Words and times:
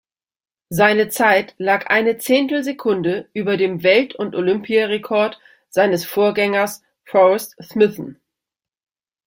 Seine 0.69 1.09
Zeit 1.09 1.53
lag 1.59 1.85
eine 1.85 2.17
Zehntelsekunde 2.17 3.29
über 3.33 3.55
dem 3.55 3.83
Welt- 3.83 4.15
und 4.15 4.33
Olympiarekord 4.35 5.39
seines 5.69 6.05
Vorgängers 6.07 6.81
Forrest 7.05 7.55
Smithson. 7.61 8.19